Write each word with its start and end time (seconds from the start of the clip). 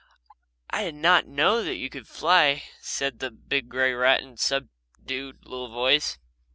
"I 0.71 0.83
did 0.85 0.95
not 0.95 1.27
know 1.27 1.61
that 1.63 1.75
you 1.75 1.87
could 1.87 2.07
fly," 2.07 2.63
said 2.79 3.19
the 3.19 3.29
big 3.29 3.69
grey 3.69 3.93
rat 3.93 4.23
in 4.23 4.29
a 4.29 4.37
subdued 4.37 5.45
little 5.45 5.67
voice. 5.69 6.17